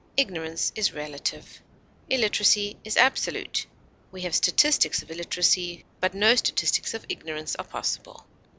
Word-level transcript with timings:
Ignorance 0.17 0.71
is 0.75 0.93
relative; 0.95 1.61
illiteracy 2.09 2.75
is 2.83 2.97
absolute; 2.97 3.67
we 4.11 4.21
have 4.23 4.33
statistics 4.33 5.03
of 5.03 5.11
illiteracy; 5.11 5.85
no 6.13 6.33
statistics 6.33 6.95
of 6.95 7.05
ignorance 7.07 7.55
are 7.57 7.65
possible. 7.65 8.25